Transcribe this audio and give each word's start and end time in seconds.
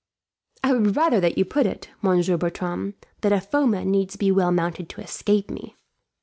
"I 0.63 0.73
would 0.73 0.95
rather 0.95 1.19
that 1.19 1.37
you 1.37 1.45
put 1.45 1.67
it, 1.67 1.91
Monsieur 2.01 2.35
Bertram, 2.35 2.95
that 3.21 3.31
a 3.31 3.39
foeman 3.39 3.91
needs 3.91 4.15
be 4.15 4.31
well 4.31 4.51
mounted 4.51 4.89
to 4.89 5.01
escape 5.01 5.51
me." 5.51 5.75